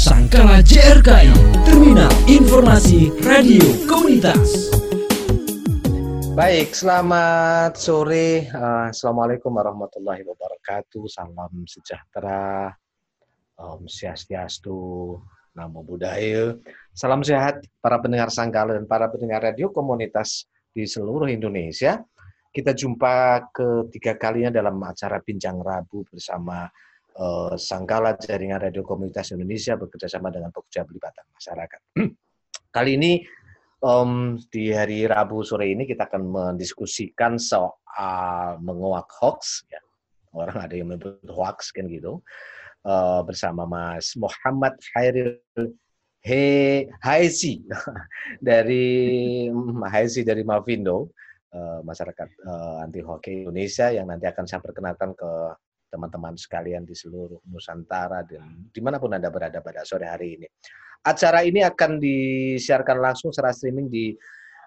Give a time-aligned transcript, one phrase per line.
[0.00, 1.28] Sangkala JRKI,
[1.68, 4.72] Terminal Informasi Radio Komunitas.
[6.32, 8.48] Baik, selamat sore.
[8.48, 11.04] Uh, Assalamualaikum warahmatullahi wabarakatuh.
[11.04, 12.72] Salam sejahtera,
[13.60, 15.20] Om Swastiastu,
[15.52, 16.56] Namo Buddhaya.
[16.96, 22.00] Salam sehat para pendengar Sangkala dan para pendengar radio komunitas di seluruh Indonesia.
[22.48, 26.64] Kita jumpa ketiga kalinya dalam acara Bincang Rabu bersama
[27.16, 31.80] uh, Sangkala Jaringan Radio Komunitas Indonesia bekerjasama dengan Pokja Pelibatan Masyarakat.
[32.76, 33.12] Kali ini
[33.82, 39.66] um, di hari Rabu sore ini kita akan mendiskusikan soal menguak hoax.
[39.66, 39.80] Ya.
[40.30, 42.22] Orang ada yang menyebut hoax kan gitu.
[42.80, 45.36] Uh, bersama Mas Muhammad Hairil
[46.24, 47.60] He Haisi
[48.48, 49.48] dari
[49.92, 51.12] Haisi dari Mavindo
[51.52, 55.30] uh, masyarakat uh, anti hoax Indonesia yang nanti akan saya perkenalkan ke
[55.90, 60.46] teman-teman sekalian di seluruh Nusantara dan di mana pun Anda berada pada sore hari ini.
[61.02, 64.14] Acara ini akan disiarkan langsung secara streaming di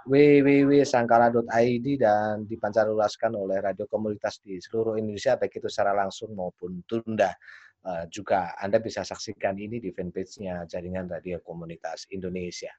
[0.03, 7.31] www.sangkala.id dan dipancarluaskan oleh radio komunitas di seluruh Indonesia, baik itu secara langsung maupun tunda.
[7.83, 12.72] Uh, juga Anda bisa saksikan ini di fanpage-nya Jaringan Radio Komunitas Indonesia.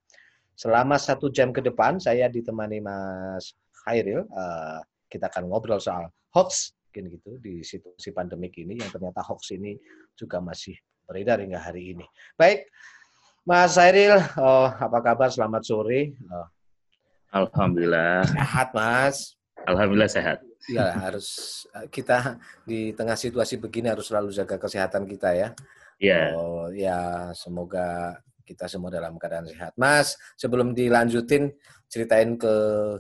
[0.57, 3.53] Selama satu jam ke depan, saya ditemani Mas
[3.85, 4.25] Khairil.
[4.33, 4.81] Uh,
[5.13, 9.75] kita akan ngobrol soal hoax mungkin gitu di situasi pandemik ini yang ternyata hoax ini
[10.15, 12.07] juga masih beredar hingga hari ini.
[12.39, 12.71] Baik,
[13.43, 15.27] Mas Sairil, oh, apa kabar?
[15.27, 16.15] Selamat sore.
[16.31, 16.47] Oh.
[17.35, 18.23] Alhamdulillah.
[18.31, 19.35] Sehat, Mas.
[19.67, 20.39] Alhamdulillah sehat.
[20.71, 25.49] Ya, harus kita di tengah situasi begini harus selalu jaga kesehatan kita ya.
[25.99, 26.39] Iya.
[26.39, 29.73] Oh, ya, semoga kita semua dalam keadaan sehat.
[29.81, 31.51] Mas, sebelum dilanjutin,
[31.89, 32.55] ceritain ke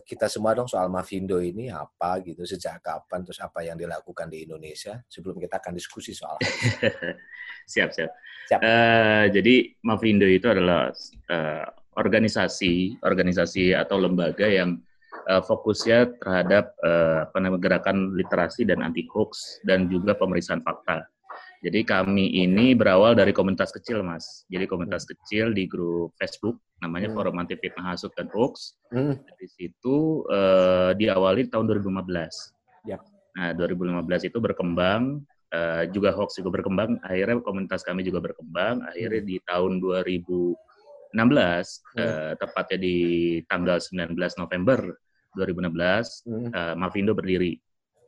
[0.08, 4.48] kita semua dong soal Mavindo ini apa gitu, sejak kapan, terus apa yang dilakukan di
[4.48, 6.40] Indonesia, sebelum kita akan diskusi soal
[7.72, 8.10] Siap, siap.
[8.48, 8.60] siap.
[8.60, 10.92] Uh, jadi Mavindo itu adalah
[11.32, 14.80] uh, organisasi, organisasi atau lembaga yang
[15.30, 21.08] uh, fokusnya terhadap uh, apa namanya gerakan literasi dan anti hoax dan juga pemeriksaan fakta.
[21.64, 24.44] Jadi kami ini berawal dari komunitas kecil, Mas.
[24.52, 25.10] Jadi komunitas hmm.
[25.16, 27.16] kecil di grup Facebook, namanya hmm.
[27.16, 28.76] Forum Anti Fitnah Hasut dan Hoax.
[28.92, 29.16] Hmm.
[29.16, 32.84] Dari situ uh, diawali tahun 2015.
[32.84, 33.00] Ya.
[33.40, 35.24] Nah, 2015 itu berkembang,
[35.56, 37.00] uh, juga hoax juga berkembang.
[37.00, 38.84] Akhirnya komunitas kami juga berkembang.
[38.84, 39.30] Akhirnya hmm.
[39.32, 41.24] di tahun 2016, hmm.
[41.96, 42.96] uh, tepatnya di
[43.48, 44.78] tanggal 19 November
[45.32, 46.48] 2016, hmm.
[46.52, 47.56] uh, Mavindo berdiri.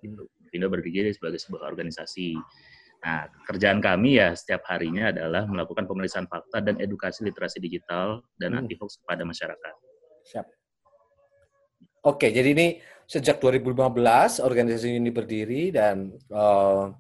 [0.05, 0.29] Gitu.
[0.45, 2.37] Mavindo berdiri sebagai sebuah organisasi
[3.07, 8.59] Nah, kerjaan kami ya setiap harinya adalah melakukan pemeriksaan fakta dan edukasi literasi digital dan
[8.59, 8.67] hmm.
[8.67, 9.75] anti hoax kepada masyarakat.
[10.27, 10.47] Siap.
[12.03, 16.91] Oke, jadi ini sejak 2015 organisasi ini berdiri dan uh,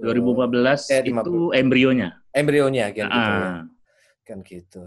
[0.00, 0.48] 2015
[0.96, 2.16] eh, itu embrionya.
[2.32, 3.12] Embrionya kan ah.
[3.12, 3.52] gitu ya.
[4.24, 4.82] Kan gitu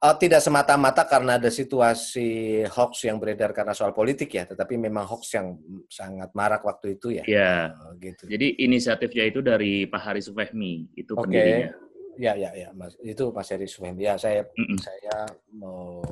[0.00, 5.04] uh, tidak semata-mata karena ada situasi hoax yang beredar karena soal politik ya, tetapi memang
[5.04, 7.24] hoax yang sangat marak waktu itu ya.
[7.28, 7.54] Iya.
[7.76, 8.24] Uh, gitu.
[8.26, 11.22] Jadi inisiatifnya itu dari Pak Hari Sufehmi, itu okay.
[11.22, 11.70] pendirinya.
[12.20, 13.00] Ya, ya, ya, Mas.
[13.00, 14.04] Itu Mas Heri Sufehmi.
[14.04, 14.78] Ya, saya mm -mm.
[14.82, 15.16] saya
[15.56, 16.04] mau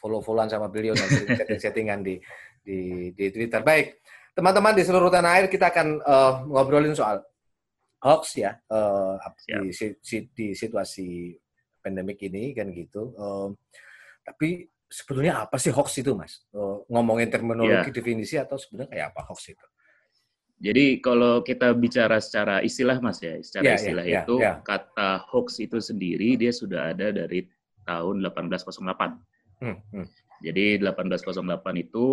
[0.00, 2.16] follow-followan sama beliau dan setting-settingan di,
[2.64, 2.78] di
[3.12, 3.60] di Twitter.
[3.60, 4.00] Baik,
[4.32, 7.20] teman-teman di seluruh tanah air kita akan uh, ngobrolin soal
[8.00, 9.68] hoax ya uh, di,
[10.32, 11.36] di situasi
[11.80, 13.12] pandemik ini kan gitu.
[13.16, 13.48] Uh,
[14.22, 16.44] tapi sebetulnya apa sih hoax itu, Mas?
[16.52, 17.96] Uh, ngomongin terminologi yeah.
[17.96, 19.66] definisi atau sebenarnya kayak apa hoax itu?
[20.60, 24.56] Jadi kalau kita bicara secara istilah, Mas ya, secara yeah, ya, istilah yeah, itu yeah.
[24.60, 27.48] kata hoax itu sendiri dia sudah ada dari
[27.88, 29.64] tahun 1808.
[29.64, 30.06] Hmm, hmm.
[30.40, 32.06] Jadi 1808 itu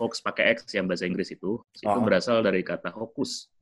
[0.00, 2.04] hoax pakai X yang bahasa Inggris itu itu oh.
[2.04, 3.52] berasal dari kata hokus.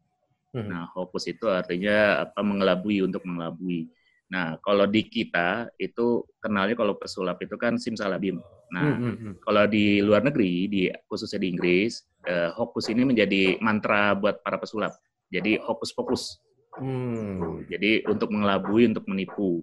[0.54, 0.68] Hmm.
[0.70, 3.90] Nah, hokus itu artinya apa mengelabui untuk mengelabui.
[4.32, 8.41] Nah, kalau di kita itu kenalnya kalau pesulap itu kan simsalabim.
[8.72, 13.60] Nah, hmm, hmm, kalau di luar negeri, di khususnya di Inggris, eh, hokus ini menjadi
[13.60, 14.97] mantra buat para pesulap.
[15.28, 16.41] Jadi hokus pokus.
[16.81, 17.69] Hmm.
[17.69, 19.60] Jadi untuk mengelabui, untuk menipu.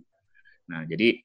[0.70, 1.18] Nah, jadi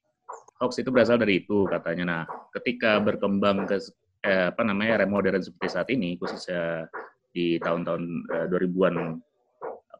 [0.65, 2.05] hoax itu berasal dari itu katanya.
[2.09, 2.23] Nah,
[2.57, 3.77] ketika berkembang ke
[4.25, 6.89] eh, apa namanya remodern seperti saat ini, khususnya
[7.29, 8.03] di tahun-tahun
[8.33, 9.21] eh, 2000-an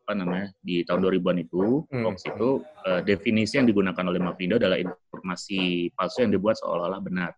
[0.05, 2.05] apa namanya di tahun 2000-an itu hmm.
[2.05, 7.33] hoax itu uh, definisi yang digunakan oleh Mavindo adalah informasi palsu yang dibuat seolah-olah benar.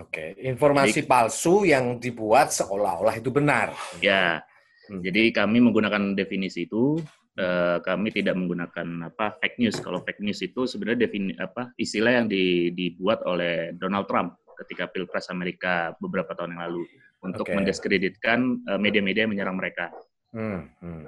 [0.00, 3.76] Oke, informasi jadi, palsu yang dibuat seolah-olah itu benar.
[4.00, 4.40] Ya,
[4.88, 5.04] hmm.
[5.04, 6.96] jadi kami menggunakan definisi itu.
[7.38, 9.78] Uh, kami tidak menggunakan apa fake news.
[9.78, 14.90] Kalau fake news itu sebenarnya defini apa istilah yang di, dibuat oleh Donald Trump ketika
[14.90, 16.82] pilpres Amerika beberapa tahun yang lalu
[17.22, 17.54] untuk okay.
[17.54, 19.94] mendiskreditkan uh, media-media yang menyerang mereka.
[20.34, 20.66] Hmm.
[20.82, 21.06] Hmm.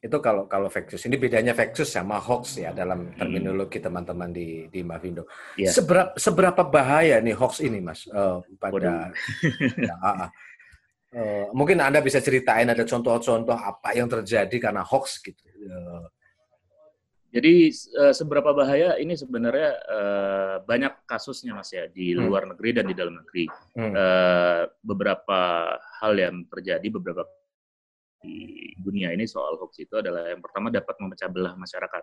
[0.00, 1.02] Itu kalau kalau vexus.
[1.08, 3.18] Ini bedanya vexus sama hoax ya dalam hmm.
[3.18, 5.24] terminologi teman-teman di di Mavindo.
[5.56, 5.72] Yeah.
[5.72, 8.04] Seberapa seberapa bahaya nih hoax ini, Mas?
[8.06, 9.10] Uh, pada
[9.80, 10.28] ya, uh,
[11.16, 15.42] uh, mungkin Anda bisa ceritain ada contoh-contoh apa yang terjadi karena hoax gitu.
[15.66, 16.06] Uh,
[17.36, 17.68] jadi
[18.16, 22.22] seberapa bahaya ini sebenarnya uh, banyak kasusnya mas ya di hmm.
[22.24, 23.44] luar negeri dan di dalam negeri.
[23.76, 23.92] Hmm.
[23.92, 25.40] Uh, beberapa
[26.00, 27.28] hal yang terjadi beberapa
[28.20, 32.02] di dunia ini soal hoax itu adalah yang pertama dapat memecah belah masyarakat.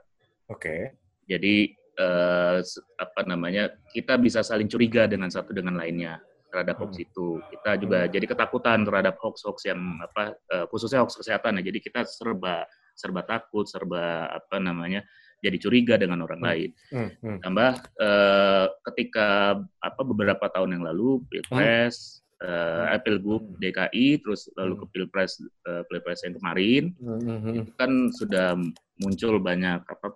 [0.50, 0.60] Oke.
[0.60, 0.81] Okay.
[1.24, 1.56] Jadi
[2.00, 2.60] uh,
[3.00, 6.19] apa namanya kita bisa saling curiga dengan satu dengan lainnya
[6.54, 7.06] terhadap hoax hmm.
[7.10, 7.27] itu.
[7.57, 8.12] Kita juga hmm.
[8.13, 11.74] jadi ketakutan terhadap hoax-hoax yang apa uh, khususnya hoax kesehatan ya.
[11.74, 15.01] Jadi kita serba serba takut, serba apa namanya
[15.44, 16.48] jadi curiga dengan orang hmm.
[16.48, 16.69] lain.
[16.94, 17.10] Hmm.
[17.19, 17.38] Hmm.
[17.42, 22.91] Tambah uh, ketika apa beberapa tahun yang lalu pilpres, hmm.
[22.91, 27.63] uh, pilgub DKI, terus lalu ke pilpres uh, pilpres yang kemarin, hmm.
[27.63, 28.59] itu kan sudah
[28.99, 30.07] muncul banyak apa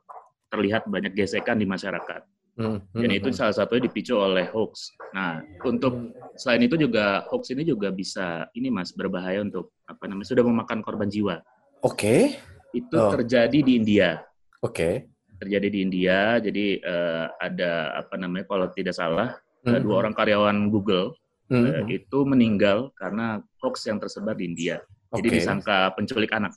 [0.51, 2.21] terlihat banyak gesekan di masyarakat.
[2.57, 2.81] Hmm.
[2.89, 4.89] Dan itu salah satunya dipicu oleh hoax.
[5.13, 10.27] Nah, untuk selain itu juga hoax ini juga bisa ini mas berbahaya untuk apa namanya
[10.33, 11.37] sudah memakan korban jiwa.
[11.85, 11.93] Oke.
[11.93, 12.21] Okay.
[12.73, 13.13] Itu oh.
[13.13, 14.25] terjadi di India.
[14.59, 14.73] Oke.
[14.73, 14.93] Okay
[15.37, 16.41] terjadi di India.
[16.41, 19.81] Jadi uh, ada apa namanya kalau tidak salah mm -hmm.
[19.85, 21.13] dua orang karyawan Google
[21.55, 21.83] -hmm.
[21.83, 24.83] uh, itu meninggal karena hoax yang tersebar di India.
[25.11, 25.23] Okay.
[25.23, 26.51] Jadi disangka penculik anak.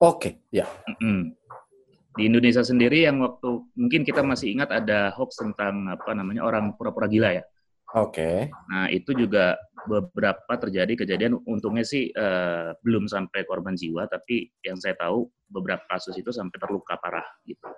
[0.00, 0.32] okay.
[0.50, 0.66] ya.
[0.86, 1.20] Mm -hmm.
[2.18, 6.74] Di Indonesia sendiri yang waktu mungkin kita masih ingat ada hoax tentang apa namanya orang
[6.74, 7.44] pura-pura gila ya.
[7.94, 8.18] Oke.
[8.18, 8.36] Okay.
[8.70, 9.54] Nah itu juga
[9.86, 11.38] beberapa terjadi kejadian.
[11.46, 16.58] Untungnya sih uh, belum sampai korban jiwa, tapi yang saya tahu beberapa kasus itu sampai
[16.58, 17.70] terluka parah gitu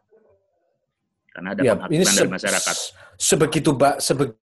[1.33, 2.77] karena ada ya, ini dari masyarakat.
[3.17, 4.37] Sebegitu ba sebegitu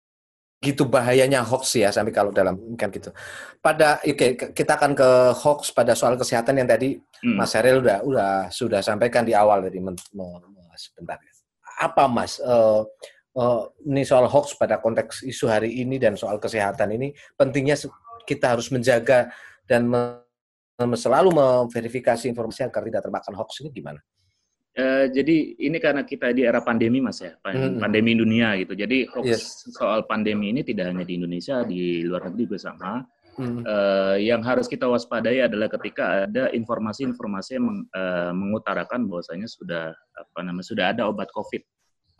[0.89, 3.13] bahayanya hoax ya sampai kalau dalam kan gitu.
[3.61, 7.37] Pada oke okay, kita akan ke hoax pada soal kesehatan yang tadi hmm.
[7.37, 9.77] Mas Heril udah udah sudah sampaikan di awal tadi
[10.73, 11.21] sebentar.
[11.77, 12.81] Apa Mas uh,
[13.37, 17.77] uh, ini soal hoax pada konteks isu hari ini dan soal kesehatan ini pentingnya
[18.25, 19.29] kita harus menjaga
[19.69, 19.85] dan
[20.97, 24.01] selalu memverifikasi informasi agar tidak termakan hoax ini gimana?
[24.77, 27.81] Uh, jadi ini karena kita di era pandemi mas ya, hmm.
[27.81, 28.77] pandemi dunia gitu.
[28.77, 29.73] Jadi hoax yes.
[29.73, 33.01] soal pandemi ini tidak hanya di Indonesia, di luar negeri juga sama.
[33.41, 33.65] Hmm.
[33.65, 39.97] Uh, yang harus kita waspadai adalah ketika ada informasi-informasi yang meng, uh, mengutarakan bahwasanya sudah
[40.13, 41.65] apa namanya sudah ada obat COVID.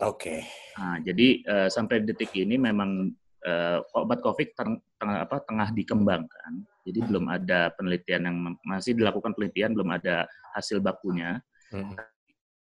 [0.02, 0.18] Oke.
[0.18, 0.40] Okay.
[0.82, 3.14] Nah, jadi uh, sampai detik ini memang
[3.46, 6.66] uh, obat COVID teng, tengah apa tengah dikembangkan.
[6.82, 7.06] Jadi hmm.
[7.06, 10.26] belum ada penelitian yang masih dilakukan penelitian, belum ada
[10.58, 11.38] hasil bakunya.
[11.70, 11.94] Hmm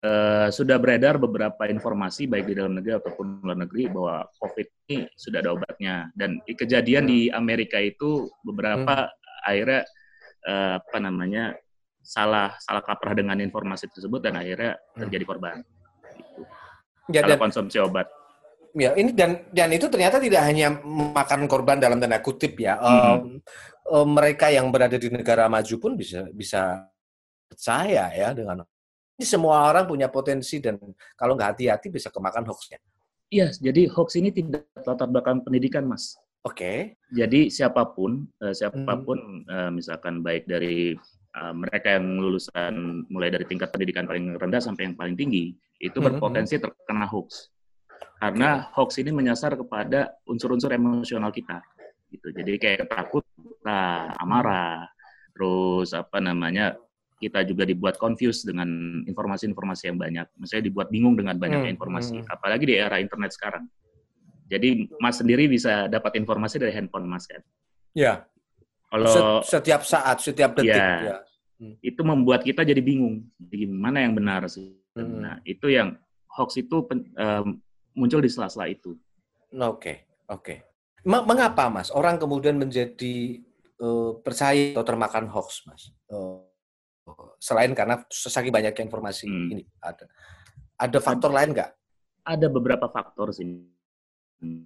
[0.03, 5.07] Uh, sudah beredar beberapa informasi baik di dalam negeri ataupun luar negeri bahwa COVID ini
[5.15, 9.47] sudah ada obatnya dan kejadian di Amerika itu beberapa hmm.
[9.47, 9.87] akhirnya
[10.43, 11.55] uh, apa namanya
[12.03, 15.07] salah salah kaprah dengan informasi tersebut dan akhirnya hmm.
[15.07, 15.55] terjadi korban.
[16.03, 16.41] Gitu.
[17.07, 18.11] Ya, salah dan, konsumsi obat.
[18.75, 22.75] Ya ini dan dan itu ternyata tidak hanya memakan korban dalam tanda kutip ya.
[22.75, 23.39] Hmm.
[23.87, 26.91] Um, mereka yang berada di negara maju pun bisa bisa
[27.47, 28.67] percaya ya dengan
[29.23, 30.79] semua orang punya potensi dan
[31.17, 32.79] kalau nggak hati-hati bisa kemakan hoaxnya.
[33.33, 36.13] Iya, jadi hoax ini tidak latar belakang pendidikan, Mas.
[36.45, 36.53] Oke.
[36.53, 36.77] Okay.
[37.09, 39.49] Jadi siapa pun, uh, siapa pun hmm.
[39.49, 40.93] uh, misalkan baik dari
[41.39, 45.97] uh, mereka yang lulusan mulai dari tingkat pendidikan paling rendah sampai yang paling tinggi, itu
[45.97, 46.19] hmm.
[46.19, 47.49] berpotensi terkena hoax.
[48.21, 51.63] Karena hoax ini menyasar kepada unsur-unsur emosional kita.
[52.13, 52.29] Gitu.
[52.29, 54.85] Jadi kayak ketakutan, amarah,
[55.33, 56.77] terus apa namanya
[57.23, 58.67] kita juga dibuat confused dengan
[59.07, 60.27] informasi-informasi yang banyak.
[60.35, 62.27] Misalnya dibuat bingung dengan banyaknya hmm, informasi, hmm.
[62.27, 63.63] apalagi di era internet sekarang.
[64.51, 67.39] Jadi Mas sendiri bisa dapat informasi dari handphone Mas kan?
[67.95, 68.27] Ya.
[68.91, 70.75] Kalau setiap saat, setiap detik.
[70.75, 71.17] Ya, ya.
[71.57, 71.79] Hmm.
[71.79, 73.25] Itu membuat kita jadi bingung.
[73.39, 74.75] Jadi mana yang benar sih?
[74.93, 75.23] Hmm.
[75.23, 75.97] Nah, itu yang
[76.29, 77.57] hoax itu um,
[77.97, 78.93] muncul di sela-sela itu.
[79.53, 79.97] Oke, okay.
[80.29, 80.43] oke.
[80.43, 80.57] Okay.
[81.03, 83.43] Mengapa Mas orang kemudian menjadi
[83.81, 85.91] uh, percaya atau termakan hoax, Mas?
[86.07, 86.41] Uh,
[87.39, 89.51] selain karena saking banyak informasi hmm.
[89.51, 90.07] ini ada
[90.79, 91.71] ada faktor ada, lain nggak?
[92.23, 93.47] Ada beberapa faktor sih.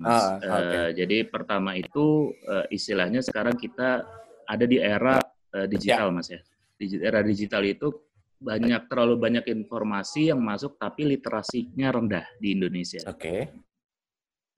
[0.02, 0.50] Ah, okay.
[0.50, 4.02] uh, jadi pertama itu uh, istilahnya sekarang kita
[4.50, 5.22] ada di era
[5.54, 6.16] uh, digital, ya.
[6.18, 6.42] mas ya.
[6.78, 7.94] Di era digital itu
[8.38, 13.02] banyak terlalu banyak informasi yang masuk tapi literasinya rendah di Indonesia.
[13.06, 13.22] Oke.
[13.22, 13.42] Okay.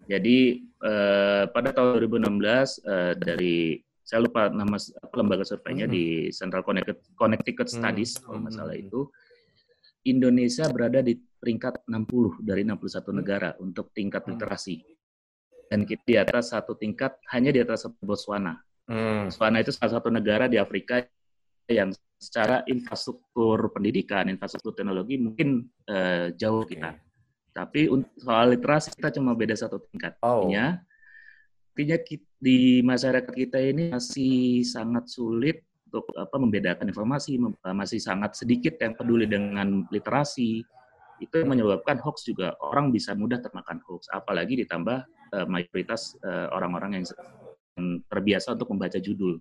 [0.07, 0.37] Jadi
[0.83, 2.27] uh, pada tahun 2016
[2.87, 3.77] uh, dari
[4.09, 4.73] saya lupa nama
[5.13, 5.93] lembaga surveinya hmm.
[5.93, 7.69] di Central Connecticut, Connecticut.
[7.69, 8.21] Studies hmm.
[8.25, 8.85] kalau nggak salah hmm.
[8.89, 8.99] itu
[10.09, 13.13] Indonesia berada di peringkat 60 dari 61 hmm.
[13.13, 14.29] negara untuk tingkat hmm.
[14.33, 14.81] literasi
[15.69, 18.57] dan kita di atas satu tingkat hanya di atas Botswana.
[18.89, 19.29] Hmm.
[19.29, 21.05] Botswana itu salah satu negara di Afrika
[21.69, 26.81] yang secara infrastruktur pendidikan, infrastruktur teknologi mungkin uh, jauh okay.
[26.81, 26.97] kita.
[27.53, 30.17] Tapi untuk soal literasi kita cuma beda satu tingkat.
[30.25, 30.49] Oh.
[30.49, 30.81] Artinya,
[31.79, 31.95] artinya
[32.43, 38.75] di masyarakat kita ini masih sangat sulit untuk apa membedakan informasi, eh, masih sangat sedikit
[38.83, 40.59] yang peduli dengan literasi.
[41.23, 46.15] Itu menyebabkan hoax juga orang bisa mudah termakan hoax, apalagi ditambah uh, mayoritas
[46.51, 47.05] orang-orang uh, yang
[48.07, 49.39] terbiasa untuk membaca judul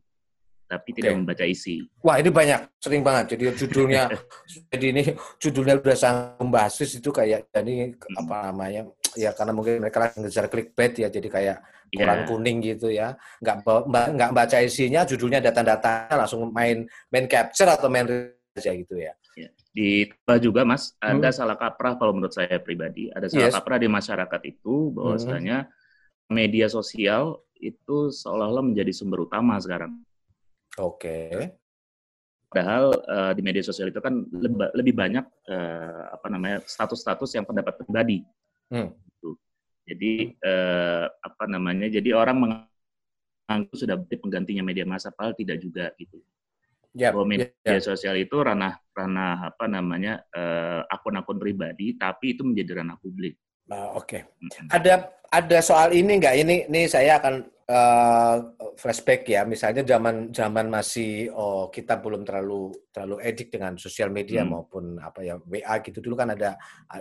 [0.68, 1.18] tapi tidak okay.
[1.24, 1.80] membaca isi.
[2.04, 3.34] Wah ini banyak, sering banget.
[3.34, 4.12] Jadi judulnya,
[4.70, 5.04] jadi ini
[5.40, 8.20] judulnya udah sangat membasis itu kayak ini hmm.
[8.20, 8.84] apa namanya?
[9.14, 12.28] Ya karena mungkin mereka lagi ngejar clickbait ya, jadi kayak kurang yeah.
[12.28, 13.14] kuning gitu ya.
[13.40, 13.56] Nggak
[13.88, 18.04] nggak baca isinya, judulnya data-data langsung main main capture atau main
[18.58, 19.14] aja gitu ya.
[19.38, 19.52] Yeah.
[19.72, 21.36] Ditambah juga Mas, ada hmm.
[21.36, 23.54] salah kaprah kalau menurut saya pribadi, ada salah yes.
[23.54, 26.34] kaprah di masyarakat itu bahwasanya hmm.
[26.34, 29.98] media sosial itu seolah-olah menjadi sumber utama sekarang
[30.78, 31.28] Oke.
[31.28, 31.38] Okay.
[32.48, 37.44] Padahal uh, di media sosial itu kan lebih, lebih banyak uh, apa namanya status-status yang
[37.44, 38.24] pendapat pribadi.
[38.68, 38.92] Hmm.
[38.92, 39.30] Gitu.
[39.88, 40.12] Jadi
[40.44, 41.88] uh, apa namanya?
[41.88, 46.20] Jadi orang menganggap sudah penggantinya media massa, padahal tidak juga gitu.
[46.96, 47.84] Yep, Bahwa media yep.
[47.84, 50.24] sosial itu ranah ranah apa namanya
[50.88, 53.36] akun-akun uh, pribadi, tapi itu menjadi ranah publik.
[53.68, 54.24] Nah, Oke.
[54.24, 54.64] Okay.
[54.72, 56.34] Ada ada soal ini nggak?
[56.40, 58.36] Ini ini saya akan uh,
[58.74, 59.44] flashback ya.
[59.44, 64.50] Misalnya zaman zaman masih oh kita belum terlalu terlalu edik dengan sosial media hmm.
[64.50, 66.00] maupun apa ya WA gitu.
[66.00, 66.56] Dulu kan ada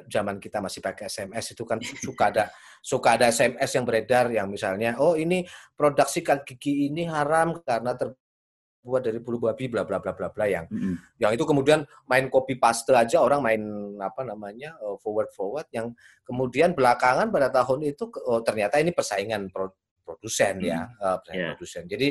[0.06, 2.46] zaman kita masih pakai SMS itu kan suka ada
[2.84, 7.96] suka ada SMS yang beredar yang misalnya oh ini produk sikat gigi ini haram karena
[7.96, 8.14] ter
[8.88, 10.96] buat dari bulu babi bla bla bla bla bla yang mm -hmm.
[11.20, 13.62] yang itu kemudian main copy paste aja orang main
[14.00, 15.92] apa namanya uh, forward forward yang
[16.24, 19.52] kemudian belakangan pada tahun itu oh, ternyata ini persaingan
[20.08, 20.72] produsen -hmm.
[20.72, 21.52] ya uh, persaingan yeah.
[21.60, 22.08] produsen jadi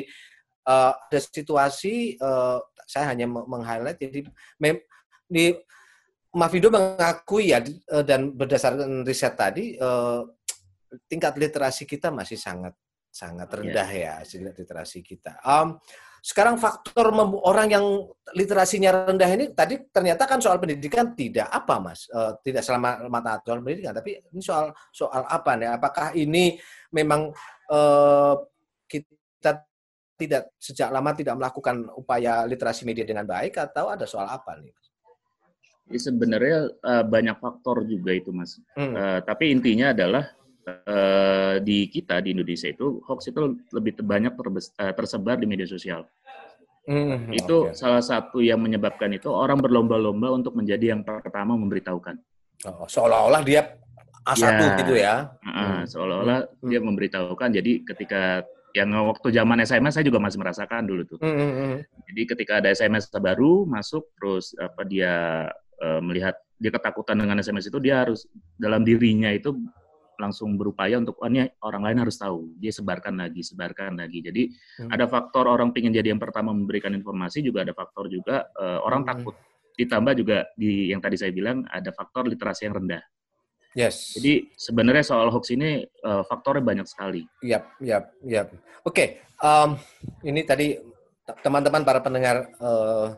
[0.69, 4.29] uh, ada situasi uh, saya hanya meng-highlight jadi
[4.61, 4.77] mem
[5.25, 5.57] di
[6.37, 7.63] Mavido mengakui ya
[8.05, 10.21] dan berdasarkan riset tadi uh,
[11.09, 12.77] tingkat literasi kita masih sangat
[13.09, 14.21] sangat rendah yeah.
[14.21, 15.41] ya literasi kita.
[15.41, 15.81] Um,
[16.21, 17.13] sekarang faktor
[17.45, 17.85] orang yang
[18.35, 23.39] literasinya rendah ini tadi ternyata kan soal pendidikan tidak apa mas, uh, tidak selama mata
[23.41, 25.69] soal pendidikan, tapi ini soal soal apa nih?
[25.77, 26.59] Apakah ini
[26.91, 27.31] memang
[27.71, 28.35] uh,
[28.87, 29.63] kita
[30.17, 34.73] tidak sejak lama tidak melakukan upaya literasi media dengan baik atau ada soal apa nih?
[35.87, 38.59] Ya, sebenarnya uh, banyak faktor juga itu mas.
[38.75, 38.91] Hmm.
[38.91, 40.27] Uh, tapi intinya adalah
[40.67, 46.03] uh, di kita di Indonesia itu hoax itu lebih banyak eh, tersebar di media sosial.
[46.87, 47.75] Mm, itu okay.
[47.75, 52.15] salah satu yang menyebabkan itu orang berlomba-lomba untuk menjadi yang pertama memberitahukan.
[52.63, 53.75] Oh, seolah-olah dia
[54.23, 55.15] A1 ya, gitu ya.
[55.43, 55.81] Uh, hmm.
[55.87, 56.67] Seolah-olah hmm.
[56.71, 57.49] dia memberitahukan.
[57.51, 61.19] Jadi ketika yang waktu zaman SMS saya juga masih merasakan dulu tuh.
[61.19, 61.35] Hmm.
[61.35, 61.75] hmm, hmm.
[62.07, 65.47] Jadi ketika ada SMS baru masuk terus apa dia
[65.83, 68.25] uh, melihat dia ketakutan dengan SMS itu dia harus
[68.57, 69.53] dalam dirinya itu
[70.17, 74.43] langsung berupaya untuk oh, ini orang lain harus tahu dia sebarkan lagi sebarkan lagi jadi
[74.49, 74.89] hmm.
[74.89, 79.05] ada faktor orang ingin jadi yang pertama memberikan informasi juga ada faktor juga uh, orang
[79.05, 79.09] hmm.
[79.13, 79.35] takut
[79.77, 83.03] ditambah juga di yang tadi saya bilang ada faktor literasi yang rendah
[83.77, 88.49] yes jadi sebenarnya soal hoax ini uh, faktornya banyak sekali yap yap yap
[88.81, 89.21] oke okay.
[89.41, 89.77] um,
[90.25, 90.77] ini tadi
[91.43, 93.13] teman-teman para pendengar uh,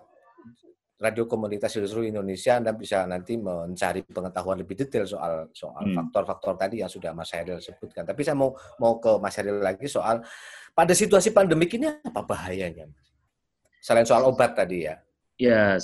[0.99, 5.95] radio komunitas di seluruh Indonesia Anda bisa nanti mencari pengetahuan lebih detail soal soal hmm.
[5.95, 8.03] faktor-faktor tadi yang sudah Mas Heril sebutkan.
[8.03, 8.51] Tapi saya mau
[8.83, 10.19] mau ke Mas Heril lagi soal
[10.75, 12.91] pada situasi pandemik ini apa bahayanya?
[13.79, 14.99] Selain soal obat tadi ya.
[15.39, 15.79] Ya,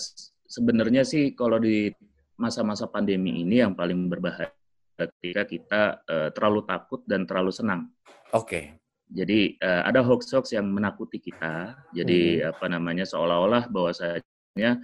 [0.51, 1.87] sebenarnya sih kalau di
[2.35, 4.51] masa-masa pandemi ini yang paling berbahaya
[4.99, 7.87] ketika kita uh, terlalu takut dan terlalu senang.
[8.35, 8.47] Oke.
[8.47, 8.65] Okay.
[9.05, 11.77] Jadi uh, ada hoax-hoax yang menakuti kita.
[11.95, 12.51] Jadi hmm.
[12.51, 14.83] apa namanya seolah-olah bahwasanya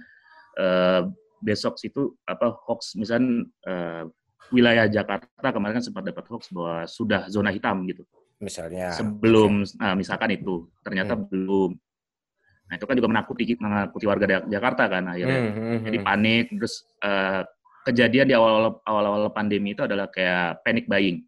[0.58, 1.08] uh,
[1.42, 4.04] besok itu apa hoax misalnya uh,
[4.54, 8.04] wilayah Jakarta kemarin kan sempat dapat hoax bahwa sudah zona hitam gitu.
[8.42, 8.92] Misalnya.
[8.94, 11.24] Sebelum nah, misalkan itu ternyata hmm.
[11.30, 11.70] belum.
[12.68, 15.38] Nah itu kan juga menakuti menakuti warga Jakarta kan akhirnya.
[15.38, 15.84] Hmm, hmm, hmm.
[15.88, 17.42] Jadi panik terus uh,
[17.86, 21.22] kejadian di awal awal pandemi itu adalah kayak panic buying.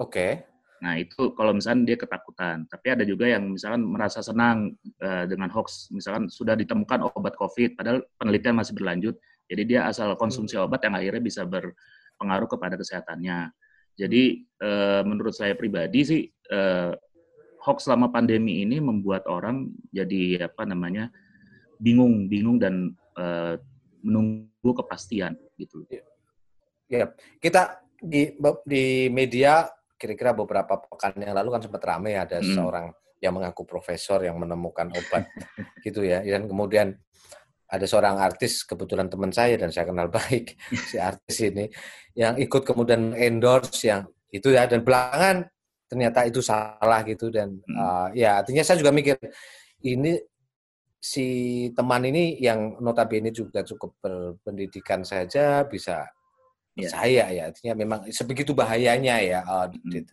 [0.00, 0.12] Oke.
[0.12, 0.51] Okay.
[0.82, 5.46] Nah itu kalau misalnya dia ketakutan, tapi ada juga yang misalkan merasa senang uh, dengan
[5.54, 9.14] hoax, misalkan sudah ditemukan obat COVID, padahal penelitian masih berlanjut,
[9.46, 10.66] jadi dia asal konsumsi hmm.
[10.66, 13.54] obat yang akhirnya bisa berpengaruh kepada kesehatannya.
[13.94, 16.90] Jadi uh, menurut saya pribadi sih uh,
[17.62, 21.14] hoax selama pandemi ini membuat orang jadi apa namanya
[21.78, 23.54] bingung, bingung dan uh,
[24.02, 25.86] menunggu kepastian gitu.
[26.90, 28.34] Ya, kita di
[28.66, 29.70] di media
[30.02, 32.58] kira-kira beberapa pekan yang lalu kan sempat ramai ada hmm.
[32.58, 32.90] seorang
[33.22, 35.30] yang mengaku profesor yang menemukan obat
[35.86, 36.18] gitu ya.
[36.26, 36.90] Dan kemudian
[37.70, 40.58] ada seorang artis kebetulan teman saya dan saya kenal baik
[40.90, 41.70] si artis ini
[42.18, 44.02] yang ikut kemudian endorse yang
[44.34, 44.66] itu ya.
[44.66, 45.46] Dan belakangan
[45.86, 47.30] ternyata itu salah gitu.
[47.30, 49.14] Dan uh, ya artinya saya juga mikir
[49.86, 50.18] ini
[50.98, 51.26] si
[51.78, 56.10] teman ini yang notabene juga cukup berpendidikan saja bisa
[56.88, 60.08] saya ya artinya memang sebegitu bahayanya ya uh, mm.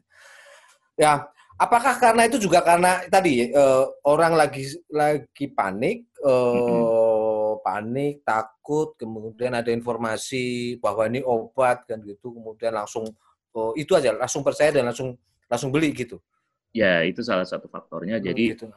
[0.99, 1.23] ya
[1.55, 7.63] apakah karena itu juga karena tadi uh, orang lagi lagi panik uh, mm.
[7.63, 13.07] panik takut kemudian ada informasi bahwa ini obat kan gitu kemudian langsung
[13.55, 15.15] oh, itu aja langsung percaya dan langsung
[15.49, 16.21] langsung beli gitu.
[16.69, 18.21] Ya, itu salah satu faktornya.
[18.21, 18.69] Hmm, Jadi gitu.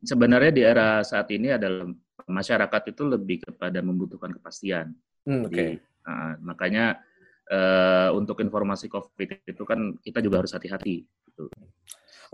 [0.00, 1.92] sebenarnya di era saat ini adalah
[2.24, 4.96] masyarakat itu lebih kepada membutuhkan kepastian.
[5.28, 7.02] Hmm, Jadi, uh, makanya
[7.50, 11.02] uh, untuk informasi COVID itu kan kita juga harus hati-hati.
[11.04, 11.50] Gitu.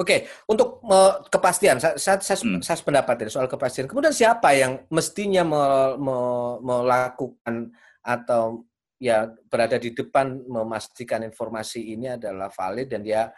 [0.00, 0.18] Oke, okay.
[0.48, 2.64] untuk uh, kepastian, saya, saya, saya, hmm.
[2.64, 3.84] saya pendapat soal kepastian.
[3.84, 5.64] Kemudian siapa yang mestinya me,
[6.00, 6.16] me,
[6.64, 8.64] melakukan atau
[8.96, 13.28] ya berada di depan memastikan informasi ini adalah valid dan dia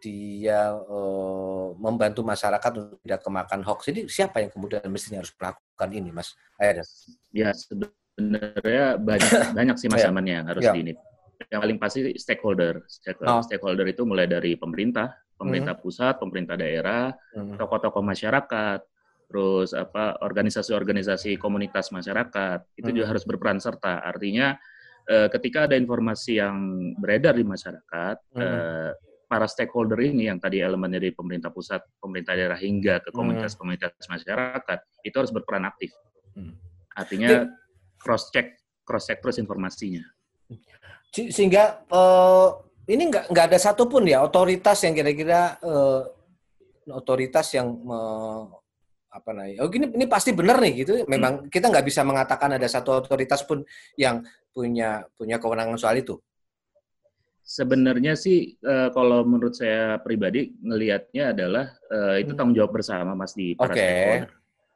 [0.00, 3.92] dia uh, membantu masyarakat untuk tidak kemakan hoax.
[3.92, 6.82] Jadi siapa yang kemudian mestinya harus melakukan ini, Mas Ayada?
[7.30, 10.72] Ya sebenarnya banyak banyak sih mas Aman yang harus ya.
[10.74, 10.94] di ini.
[11.48, 12.84] Yang paling pasti stakeholder.
[12.86, 13.42] Stakeholder, oh.
[13.42, 15.82] stakeholder itu mulai dari pemerintah, pemerintah hmm.
[15.82, 17.56] pusat, pemerintah daerah, hmm.
[17.56, 18.80] tokoh-tokoh masyarakat,
[19.30, 22.96] terus apa organisasi-organisasi komunitas masyarakat itu hmm.
[22.98, 24.04] juga harus berperan serta.
[24.04, 24.58] Artinya
[25.08, 26.56] uh, ketika ada informasi yang
[27.00, 28.42] beredar di masyarakat, hmm.
[28.42, 28.90] uh,
[29.30, 34.78] para stakeholder ini yang tadi elemen dari pemerintah pusat, pemerintah daerah hingga ke komunitas-komunitas masyarakat
[35.06, 35.94] itu harus berperan aktif.
[36.34, 36.58] Hmm.
[36.98, 37.46] Artinya
[38.00, 40.00] cross check, cross check terus informasinya.
[41.12, 42.48] Sehingga uh,
[42.88, 46.08] ini nggak nggak ada satupun ya otoritas yang kira-kira uh,
[46.90, 48.48] otoritas yang uh,
[49.10, 49.66] apa namanya?
[49.66, 50.92] Oh gini ini pasti benar nih gitu.
[51.04, 51.48] Memang hmm.
[51.52, 53.62] kita nggak bisa mengatakan ada satu otoritas pun
[54.00, 56.16] yang punya punya kewenangan soal itu?
[57.42, 62.38] Sebenarnya sih uh, kalau menurut saya pribadi ngelihatnya adalah uh, itu hmm.
[62.38, 64.30] tanggung jawab bersama Mas di para okay.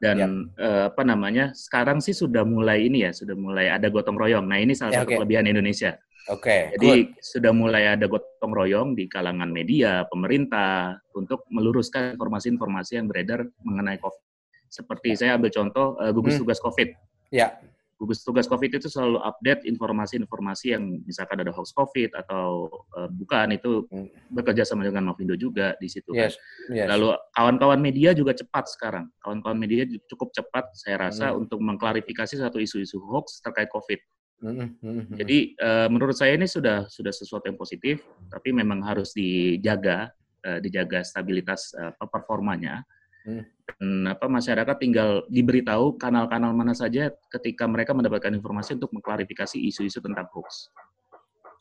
[0.04, 0.28] Dan ya.
[0.60, 1.56] uh, apa namanya?
[1.56, 4.44] Sekarang sih sudah mulai ini ya, sudah mulai ada gotong royong.
[4.44, 5.18] Nah, ini salah ya, satu okay.
[5.24, 5.96] kelebihan Indonesia.
[6.28, 6.44] Oke.
[6.44, 7.24] Okay, Jadi good.
[7.24, 13.96] sudah mulai ada gotong royong di kalangan media, pemerintah untuk meluruskan informasi-informasi yang beredar mengenai
[14.00, 14.24] COVID.
[14.68, 16.42] Seperti saya ambil contoh uh, gugus hmm.
[16.44, 16.88] tugas COVID.
[17.32, 17.56] Ya
[17.94, 22.66] gugus tugas COVID itu selalu update informasi-informasi yang misalkan ada hoax COVID atau
[22.98, 24.34] uh, bukan itu hmm.
[24.34, 26.10] bekerja sama dengan Mavindo juga di situ.
[26.10, 26.28] Kan.
[26.28, 26.34] Yes.
[26.74, 26.90] Yes.
[26.90, 29.06] Lalu kawan-kawan media juga cepat sekarang.
[29.22, 31.46] Kawan-kawan media cukup cepat saya rasa hmm.
[31.46, 34.00] untuk mengklarifikasi satu isu-isu hoax terkait COVID.
[34.44, 35.14] Hmm, hmm.
[35.16, 40.10] Jadi uh, menurut saya ini sudah sudah sesuatu yang positif, tapi memang harus dijaga
[40.44, 42.82] uh, dijaga stabilitas uh, performanya
[43.24, 50.04] dan apa masyarakat tinggal diberitahu kanal-kanal mana saja ketika mereka mendapatkan informasi untuk mengklarifikasi isu-isu
[50.04, 50.68] tentang hoax.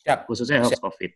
[0.04, 0.28] Siap.
[0.28, 0.84] Khususnya hoax siap.
[0.84, 1.12] COVID.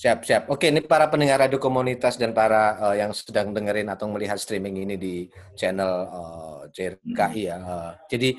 [0.00, 0.42] Siap, siap.
[0.48, 4.88] Oke, ini para pendengar radio komunitas dan para uh, yang sedang dengerin atau melihat streaming
[4.88, 7.58] ini di channel uh, eh, JRKI ya.
[7.60, 8.32] Uh, jadi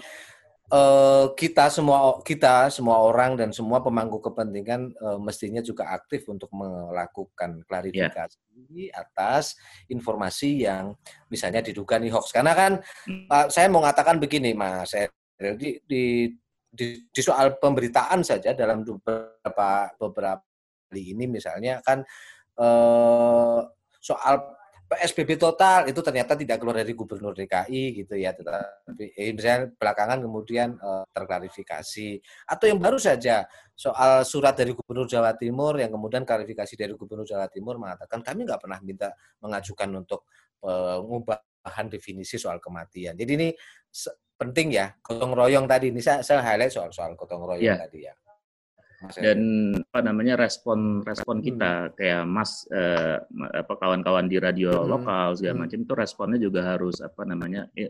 [0.71, 6.49] uh, kita semua kita semua orang dan semua pemangku kepentingan uh, mestinya juga aktif untuk
[6.55, 8.39] melakukan klarifikasi
[8.71, 8.95] yeah.
[8.95, 9.59] atas
[9.91, 10.95] informasi yang
[11.27, 12.31] misalnya diduga nih hoax.
[12.31, 13.27] Karena kan hmm.
[13.27, 14.95] uh, saya mau mengatakan begini Mas,
[15.37, 16.03] di, di
[16.71, 20.47] di, di soal pemberitaan saja dalam beberapa beberapa
[20.87, 22.03] kali ini misalnya kan
[22.59, 23.59] uh,
[23.99, 24.60] soal
[24.91, 30.19] PSBB total itu ternyata tidak keluar dari gubernur DKI gitu ya tetapi eh, misalnya belakangan
[30.19, 32.19] kemudian uh, terklarifikasi.
[32.43, 37.23] Atau yang baru saja soal surat dari gubernur Jawa Timur yang kemudian klarifikasi dari gubernur
[37.23, 40.27] Jawa Timur mengatakan kami nggak pernah minta mengajukan untuk
[40.59, 43.15] pengubahan definisi soal kematian.
[43.15, 43.49] Jadi ini
[44.35, 45.95] penting ya gotong royong tadi.
[45.95, 47.79] Ini saya, saya highlight soal soal gotong royong yeah.
[47.79, 48.13] tadi ya
[49.17, 49.39] dan
[49.89, 51.45] apa namanya respon respon hmm.
[51.45, 51.91] kita hmm.
[51.97, 53.17] kayak Mas eh,
[53.57, 54.87] apa kawan-kawan di radio hmm.
[54.87, 55.61] lokal segala hmm.
[55.65, 57.89] macam itu responnya juga harus apa namanya eh,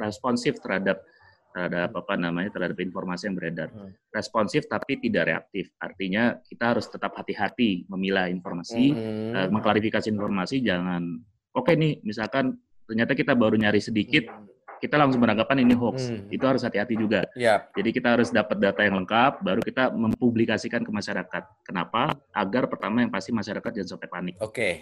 [0.00, 1.04] responsif terhadap
[1.52, 3.68] terhadap apa namanya terhadap informasi yang beredar.
[3.72, 3.92] Hmm.
[4.12, 5.72] Responsif tapi tidak reaktif.
[5.80, 9.32] Artinya kita harus tetap hati-hati memilah informasi, hmm.
[9.36, 11.20] eh, mengklarifikasi informasi jangan
[11.52, 12.56] oke okay nih misalkan
[12.88, 16.08] ternyata kita baru nyari sedikit hmm kita langsung beranggapan ini hoax.
[16.10, 16.28] Hmm.
[16.28, 17.24] Itu harus hati-hati juga.
[17.34, 17.76] Yep.
[17.76, 21.42] Jadi kita harus dapat data yang lengkap, baru kita mempublikasikan ke masyarakat.
[21.64, 22.14] Kenapa?
[22.32, 24.34] Agar pertama yang pasti masyarakat jangan sampai panik.
[24.40, 24.72] Oke, okay.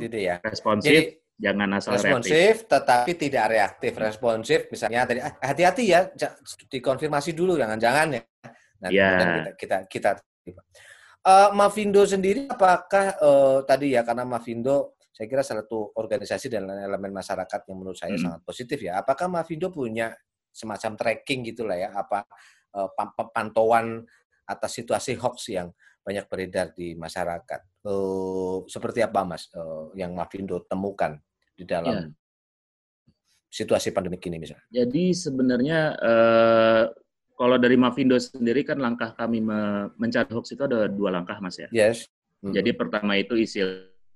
[0.00, 0.40] itu ya.
[0.42, 1.00] Responsif, Jadi,
[1.36, 2.56] jangan asal responsif, reaktif.
[2.70, 3.92] tetapi tidak reaktif.
[3.96, 6.00] Responsif, misalnya tadi ah, hati-hati ya,
[6.72, 8.22] dikonfirmasi dulu, jangan-jangan ya.
[8.76, 9.10] Nah, ya.
[9.56, 10.10] kita kita
[10.44, 10.62] kita.
[11.26, 16.68] Uh, Mavindo sendiri, apakah uh, tadi ya karena Mavindo saya kira salah satu organisasi dan
[16.68, 18.20] elemen masyarakat yang menurut saya hmm.
[18.20, 19.00] sangat positif ya.
[19.00, 20.12] Apakah Mavindo punya
[20.52, 22.28] semacam tracking gitulah ya, apa
[22.76, 22.92] uh,
[23.32, 24.04] pantauan
[24.44, 25.72] atas situasi hoax yang
[26.04, 27.64] banyak beredar di masyarakat.
[27.80, 31.16] Uh, seperti apa Mas uh, yang Mavindo temukan
[31.56, 32.04] di dalam ya.
[33.48, 34.68] situasi pandemi ini misalnya?
[34.68, 36.84] Jadi sebenarnya uh,
[37.40, 41.56] kalau dari Mavindo sendiri kan langkah kami me mencari hoax itu ada dua langkah Mas
[41.56, 41.72] ya.
[41.72, 42.04] Yes.
[42.44, 42.52] Hmm.
[42.52, 43.32] Jadi pertama itu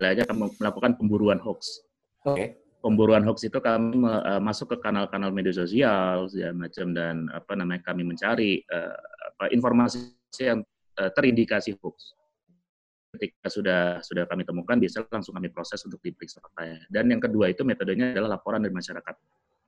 [0.01, 1.85] istilahnya kami melakukan pemburuan hoax.
[2.25, 2.33] Oke.
[2.33, 2.49] Okay.
[2.81, 7.85] Pemburuan hoax itu kami uh, masuk ke kanal-kanal media sosial ya macam dan apa namanya
[7.85, 10.65] kami mencari uh, apa informasi yang
[10.97, 12.17] uh, terindikasi hoax.
[13.13, 16.81] Ketika sudah sudah kami temukan, bisa langsung kami proses untuk diperiksa faktanya.
[16.89, 19.15] Dan yang kedua itu metodenya adalah laporan dari masyarakat.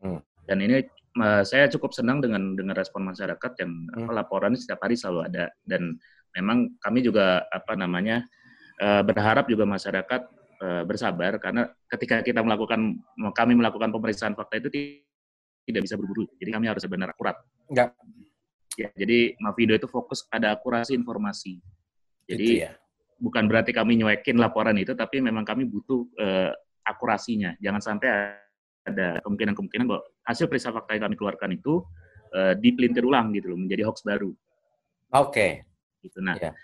[0.01, 0.25] Hmm.
[0.49, 0.81] Dan ini
[1.21, 4.09] uh, saya cukup senang dengan dengan respon masyarakat yang hmm.
[4.09, 5.53] apa, laporannya setiap hari selalu ada.
[5.61, 6.01] Dan
[6.33, 8.25] memang kami juga apa namanya
[8.81, 10.21] uh, berharap juga masyarakat
[10.63, 12.97] uh, bersabar karena ketika kita melakukan
[13.35, 14.71] kami melakukan pemeriksaan fakta itu
[15.67, 16.27] tidak bisa berburu.
[16.39, 17.37] Jadi kami harus benar akurat.
[17.71, 17.95] Enggak.
[18.73, 21.61] Ya, jadi Mavindo itu fokus pada akurasi informasi.
[22.25, 22.73] Jadi ya.
[23.21, 26.51] bukan berarti kami nyuekin laporan itu, tapi memang kami butuh uh,
[26.89, 27.53] akurasinya.
[27.61, 28.09] Jangan sampai
[28.83, 31.85] ada kemungkinan-kemungkinan bahwa hasil periksa fakta yang kami keluarkan itu
[32.33, 34.33] uh, dipelintir ulang gitu loh, menjadi hoax baru.
[35.13, 35.29] Oke.
[35.29, 35.53] Okay.
[36.03, 36.19] Gitu.
[36.25, 36.57] Nah, yeah.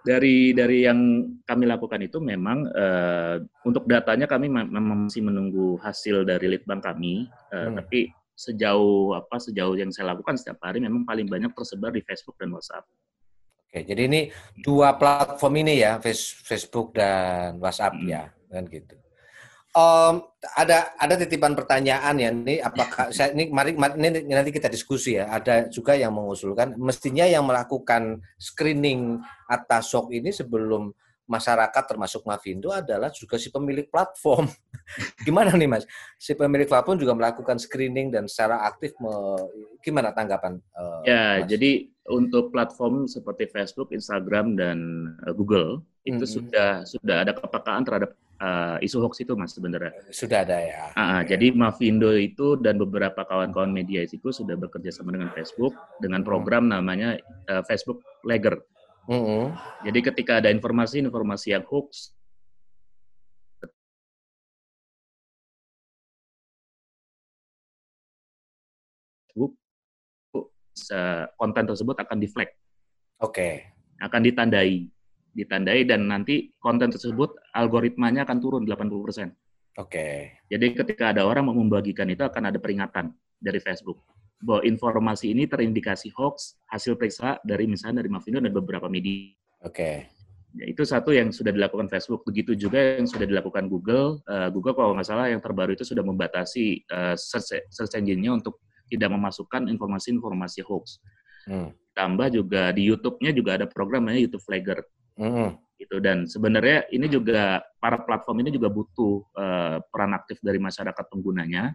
[0.00, 3.36] Dari dari yang kami lakukan itu memang uh,
[3.68, 7.74] untuk datanya kami memang masih menunggu hasil dari litbang kami, uh, hmm.
[7.84, 12.40] tapi sejauh apa sejauh yang saya lakukan setiap hari memang paling banyak tersebar di Facebook
[12.40, 12.88] dan WhatsApp.
[13.70, 14.32] Oke, jadi ini
[14.64, 18.08] dua platform ini ya, Facebook dan WhatsApp hmm.
[18.08, 18.96] ya, kan gitu.
[19.70, 20.26] Um,
[20.58, 25.14] ada ada titipan pertanyaan ya ini apakah saya ini mari, mari ini nanti kita diskusi
[25.14, 25.30] ya.
[25.30, 30.90] Ada juga yang mengusulkan mestinya yang melakukan screening atas shock ini sebelum
[31.30, 34.50] masyarakat termasuk Mavindo adalah juga si pemilik platform.
[35.26, 35.86] gimana nih Mas?
[36.18, 39.14] Si pemilik platform juga melakukan screening dan secara aktif me,
[39.86, 41.46] gimana tanggapan uh, Ya, Mas?
[41.46, 44.78] jadi untuk platform seperti Facebook, Instagram dan
[45.22, 46.34] uh, Google itu mm -hmm.
[46.34, 49.92] sudah sudah ada kepekaan terhadap uh, isu hoax itu Mas sebenarnya.
[50.10, 50.90] Sudah ada ya.
[50.96, 51.36] Uh, ya.
[51.36, 56.66] Jadi Mavindo itu dan beberapa kawan-kawan media itu sudah bekerja sama dengan Facebook dengan program
[56.66, 56.72] hmm.
[56.74, 57.08] namanya
[57.52, 58.58] uh, Facebook Lager.
[59.10, 59.44] Mm -hmm.
[59.90, 62.14] Jadi ketika ada informasi-informasi yang hoax,
[71.34, 72.50] konten tersebut akan di flag.
[73.18, 73.34] Oke.
[73.34, 73.54] Okay.
[73.98, 74.86] Akan ditandai.
[75.34, 78.70] Ditandai dan nanti konten tersebut algoritmanya akan turun 80%.
[78.86, 79.26] Oke.
[79.74, 80.16] Okay.
[80.50, 83.10] Jadi ketika ada orang mau membagikan itu akan ada peringatan
[83.42, 88.88] dari Facebook bahwa informasi ini terindikasi hoax hasil periksa dari misalnya dari Mavindo dan beberapa
[88.88, 89.36] media.
[89.60, 89.76] Oke.
[89.76, 89.96] Okay.
[90.50, 92.26] Ya, itu satu yang sudah dilakukan Facebook.
[92.26, 94.18] Begitu juga yang sudah dilakukan Google.
[94.26, 98.58] Uh, Google kalau nggak salah yang terbaru itu sudah membatasi uh, search, search engine-nya untuk
[98.90, 100.98] tidak memasukkan informasi-informasi hoax.
[101.46, 101.70] Hmm.
[101.94, 104.82] Tambah juga di YouTube-nya juga ada program namanya YouTube Flagger.
[105.14, 105.54] Hmm.
[105.78, 111.04] Gitu dan sebenarnya ini juga para platform ini juga butuh uh, peran aktif dari masyarakat
[111.08, 111.72] penggunanya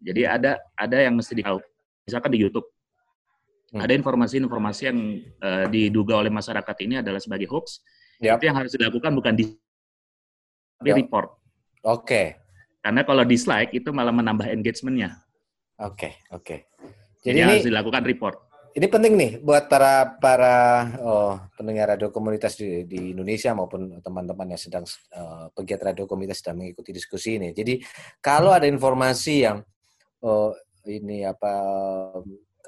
[0.00, 1.60] jadi ada ada yang mesti ditahu.
[2.06, 2.66] Misalkan di YouTube,
[3.74, 3.80] hmm.
[3.82, 4.98] ada informasi-informasi yang
[5.42, 7.82] uh, diduga oleh masyarakat ini adalah sebagai hoax.
[8.22, 8.40] Yep.
[8.40, 9.44] Itu yang harus dilakukan bukan di
[10.76, 10.98] tapi yep.
[11.00, 11.28] report.
[11.84, 12.04] Oke.
[12.04, 12.26] Okay.
[12.84, 15.18] Karena kalau dislike itu malah menambah engagement-nya.
[15.82, 16.44] Oke, okay, oke.
[16.46, 16.58] Okay.
[17.26, 18.36] Jadi, Jadi ini, harus dilakukan report.
[18.76, 20.56] Ini penting nih buat para para
[21.00, 24.84] oh, pendengar radio komunitas di, di Indonesia maupun teman-teman yang sedang
[25.16, 27.56] uh, pegiat radio komunitas sedang mengikuti diskusi ini.
[27.56, 27.80] Jadi
[28.20, 29.64] kalau ada informasi yang
[30.22, 30.54] oh,
[30.86, 31.52] ini apa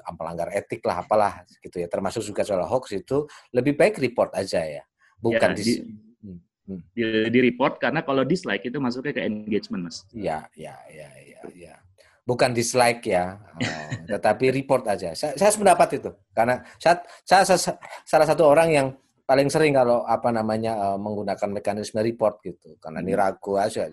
[0.09, 1.87] pelanggar etik lah apalah gitu ya.
[1.87, 4.83] Termasuk juga soal hoax itu lebih baik report aja ya
[5.19, 5.63] bukan ya, di,
[6.23, 6.79] hmm, hmm.
[6.95, 10.07] di, di report karena kalau dislike itu masuknya ke engagement mas.
[10.15, 11.75] Ya ya ya ya ya.
[12.23, 15.13] Bukan dislike ya oh, tetapi report aja.
[15.13, 17.75] Saya, saya sependapat itu karena saya, saya, saya
[18.07, 18.87] salah satu orang yang
[19.27, 23.21] paling sering kalau apa namanya uh, menggunakan mekanisme report gitu karena ini hmm.
[23.21, 23.85] ragu aja.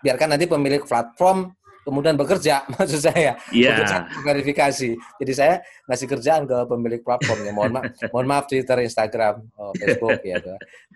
[0.00, 1.52] Biarkan nanti pemilik platform
[1.84, 3.36] kemudian bekerja maksud saya.
[3.50, 3.76] Yeah.
[3.76, 4.90] bekerja verifikasi.
[4.96, 5.54] Jadi saya
[5.88, 10.38] ngasih kerjaan ke pemilik platformnya mohon maaf mohon maaf Twitter Instagram oh, Facebook ya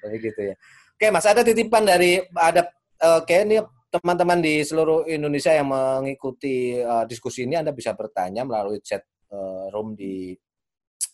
[0.01, 0.55] jadi gitu ya.
[0.94, 2.70] Oke mas ada titipan dari ada
[3.18, 3.59] oke ini
[3.90, 9.70] teman-teman di seluruh Indonesia yang mengikuti uh, diskusi ini Anda bisa bertanya melalui chat uh,
[9.70, 10.35] room di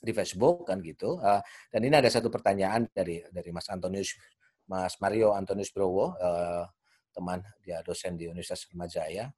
[0.00, 1.20] di Facebook kan gitu.
[1.20, 4.16] Uh, dan ini ada satu pertanyaan dari dari Mas Antonius
[4.64, 6.64] Mas Mario Antonius Browo uh,
[7.10, 9.28] teman dia dosen di Universitas Sriwijaya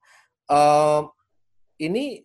[0.49, 1.07] uh,
[1.79, 2.23] ini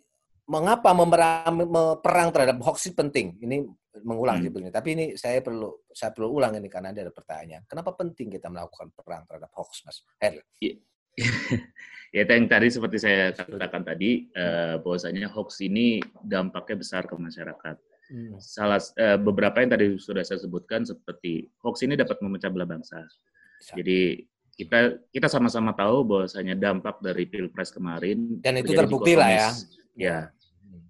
[0.49, 1.53] mengapa memerang,
[2.01, 3.27] perang terhadap hoax ini penting?
[3.39, 3.57] Ini
[4.03, 4.47] mengulang hmm.
[4.49, 4.73] sebelumnya.
[4.75, 7.65] Tapi ini saya perlu saya perlu ulang ini karena ada pertanyaan.
[7.67, 10.43] Kenapa penting kita melakukan perang terhadap hoax, Mas Herl?
[12.15, 17.19] Ya, ya yang tadi seperti saya katakan tadi, uh, bahwasanya hoax ini dampaknya besar ke
[17.19, 17.77] masyarakat.
[18.09, 18.39] Hmm.
[18.39, 23.03] Salah uh, beberapa yang tadi sudah saya sebutkan seperti hoax ini dapat memecah belah bangsa.
[23.75, 24.23] Jadi
[24.59, 29.49] kita kita sama-sama tahu bahwasanya dampak dari pilpres kemarin dan itu terbukti lah ya.
[29.99, 30.19] Ya,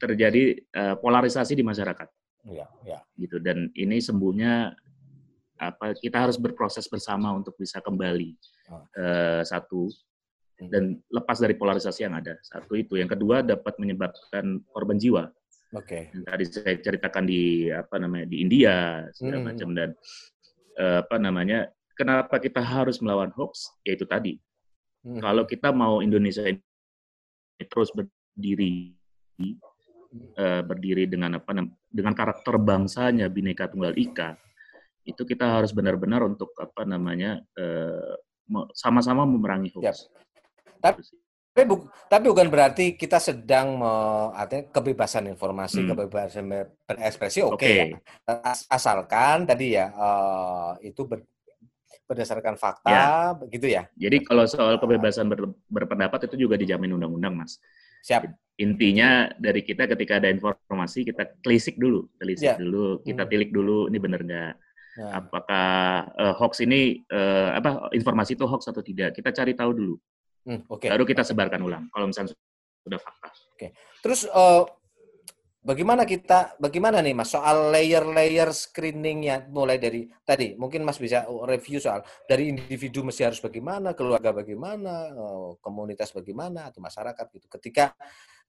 [0.01, 2.09] terjadi uh, polarisasi di masyarakat.
[2.49, 3.05] Ya, ya.
[3.21, 4.73] Gitu dan ini sembuhnya
[5.61, 8.31] apa kita harus berproses bersama untuk bisa kembali
[8.73, 8.85] oh.
[8.97, 9.91] uh, satu
[10.65, 10.69] hmm.
[10.73, 12.41] dan lepas dari polarisasi yang ada.
[12.41, 15.29] Satu itu, yang kedua dapat menyebabkan korban jiwa.
[15.77, 16.09] Oke.
[16.09, 16.25] Okay.
[16.25, 19.49] Tadi saya ceritakan di apa namanya di India segala hmm.
[19.53, 19.91] macam dan
[20.81, 23.75] uh, apa namanya kenapa kita harus melawan hoax?
[23.83, 24.39] Yaitu tadi.
[25.03, 25.19] Hmm.
[25.19, 26.63] Kalau kita mau Indonesia ini
[27.67, 28.95] terus berdiri
[30.39, 31.51] uh, berdiri dengan apa
[31.91, 34.39] dengan karakter bangsanya Bhinneka Tunggal Ika
[35.09, 38.15] itu kita harus benar-benar untuk apa namanya uh,
[38.77, 39.85] sama-sama memerangi hoax.
[39.85, 39.97] Yep.
[40.79, 41.01] Tapi
[41.59, 43.91] tapi, bu, tapi bukan berarti kita sedang me,
[44.31, 45.89] artinya kebebasan informasi, hmm.
[45.91, 46.45] kebebasan
[46.87, 47.99] berekspresi oke okay, okay.
[48.31, 48.55] ya.
[48.71, 51.27] Asalkan tadi ya uh, itu ber,
[52.07, 53.07] berdasarkan fakta ya.
[53.35, 53.89] begitu ya.
[53.97, 57.59] Jadi kalau soal kebebasan ber, berpendapat itu juga dijamin undang-undang, Mas.
[58.05, 62.59] Siap intinya dari kita ketika ada informasi kita telisik dulu, telisik yeah.
[62.59, 63.31] dulu, kita hmm.
[63.31, 64.55] tilik dulu ini benar nggak?
[64.99, 65.11] Yeah.
[65.15, 65.71] Apakah
[66.19, 69.15] uh, hoax ini uh, apa informasi itu hoax atau tidak?
[69.15, 69.95] Kita cari tahu dulu.
[70.43, 70.91] Hmm, okay.
[70.91, 71.87] Baru kita sebarkan ulang.
[71.95, 72.35] Kalau misalnya
[72.83, 73.31] sudah fakta.
[73.31, 73.39] Oke.
[73.55, 73.71] Okay.
[74.03, 74.67] Terus uh,
[75.59, 81.83] bagaimana kita bagaimana nih Mas soal layer-layer screeningnya mulai dari tadi mungkin Mas bisa review
[81.83, 85.13] soal dari individu mesti harus bagaimana, keluarga bagaimana,
[85.59, 87.47] komunitas bagaimana atau masyarakat gitu.
[87.51, 87.93] Ketika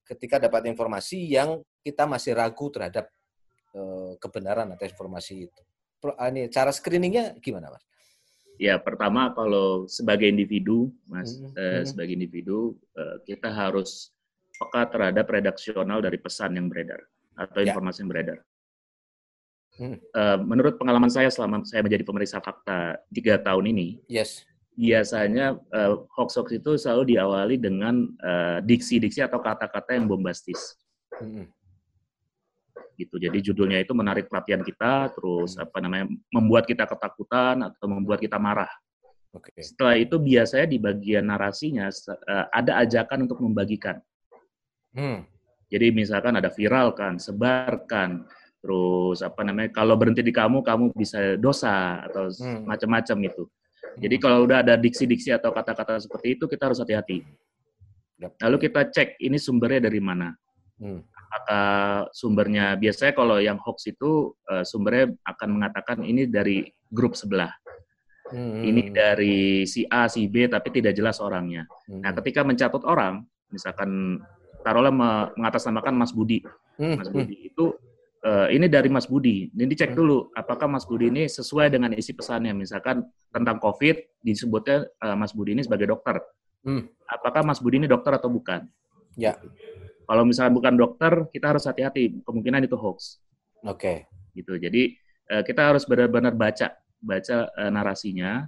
[0.05, 3.13] ketika dapat informasi yang kita masih ragu terhadap
[3.77, 5.61] uh, kebenaran atau informasi itu.
[6.15, 7.83] Ah, ini cara screeningnya gimana, Mas?
[8.59, 11.59] Ya, pertama kalau sebagai individu, Mas, mm -hmm.
[11.59, 14.11] eh, sebagai individu eh, kita harus
[14.59, 16.99] peka terhadap redaksional dari pesan yang beredar
[17.39, 17.71] atau ya.
[17.71, 18.37] informasi yang beredar.
[19.79, 19.95] Hmm.
[20.11, 24.43] Uh, menurut pengalaman saya selama saya menjadi pemeriksa fakta tiga tahun ini, yes
[24.79, 30.79] biasanya uh, hoax-hoax itu selalu diawali dengan uh, diksi-diksi atau kata-kata yang bombastis.
[31.19, 31.51] Hmm.
[32.95, 33.11] Gitu.
[33.19, 35.67] Jadi judulnya itu menarik perhatian kita, terus hmm.
[35.67, 38.71] apa namanya membuat kita ketakutan atau membuat kita marah.
[39.35, 39.59] Okay.
[39.59, 43.99] Setelah itu biasanya di bagian narasinya uh, ada ajakan untuk membagikan.
[44.93, 45.25] Hmm.
[45.69, 48.25] Jadi misalkan ada viral kan, sebarkan,
[48.59, 52.65] terus apa namanya kalau berhenti di kamu kamu bisa dosa atau hmm.
[52.65, 53.43] macam-macam itu.
[53.99, 57.25] Jadi kalau udah ada diksi-diksi atau kata-kata seperti itu, kita harus hati-hati.
[58.19, 60.33] Lalu kita cek ini sumbernya dari mana.
[60.79, 61.03] Hmm.
[61.29, 67.51] Apakah sumbernya biasanya kalau yang hoax itu uh, sumbernya akan mengatakan ini dari grup sebelah.
[68.29, 68.61] Hmm.
[68.61, 71.65] Ini dari si A, si B, tapi tidak jelas orangnya.
[71.89, 72.05] Hmm.
[72.05, 74.21] Nah, ketika mencatat orang, misalkan
[74.61, 76.43] taruhlah mengatasnamakan Mas Budi.
[76.79, 76.99] Hmm.
[76.99, 77.75] Mas Budi itu
[78.23, 79.51] uh, ini dari Mas Budi.
[79.51, 79.97] Ini dicek hmm.
[79.99, 82.55] dulu apakah Mas Budi ini sesuai dengan isi pesannya.
[82.55, 86.19] Misalkan tentang COVID disebutnya uh, Mas Budi ini sebagai dokter.
[86.63, 86.87] Hmm.
[87.07, 88.67] Apakah Mas Budi ini dokter atau bukan?
[89.15, 89.35] Ya.
[90.09, 92.25] Kalau misalkan bukan dokter, kita harus hati-hati.
[92.25, 93.21] Kemungkinan itu hoax.
[93.61, 93.77] Oke.
[93.77, 93.97] Okay.
[94.33, 94.57] Gitu.
[94.57, 94.81] Jadi
[95.31, 98.47] uh, kita harus benar-benar baca baca uh, narasinya.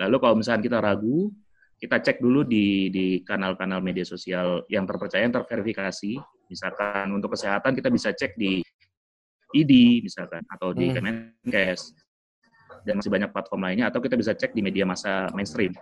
[0.00, 1.30] Lalu kalau misalkan kita ragu,
[1.78, 6.12] kita cek dulu di di kanal-kanal media sosial yang terpercaya, yang terverifikasi.
[6.48, 8.60] Misalkan untuk kesehatan kita bisa cek di
[9.54, 10.94] ID misalkan atau di hmm.
[10.98, 11.94] Kemenkes
[12.84, 15.72] dan masih banyak platform lainnya atau kita bisa cek di media massa mainstream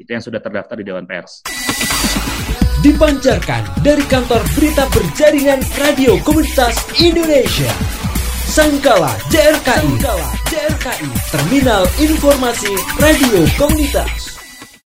[0.00, 1.44] itu yang sudah terdaftar di Dewan Pers.
[2.80, 7.68] Dipancarkan dari kantor berita berjaringan Radio Komunitas Indonesia.
[8.48, 10.00] Sangkala JRKI.
[10.00, 11.10] Sangkala JRKI.
[11.28, 14.39] Terminal Informasi Radio Komunitas.